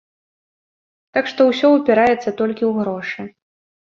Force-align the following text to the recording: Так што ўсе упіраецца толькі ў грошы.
Так 1.17 1.29
што 1.31 1.41
ўсе 1.49 1.67
упіраецца 1.75 2.17
толькі 2.39 2.63
ў 2.69 2.75
грошы. 2.83 3.21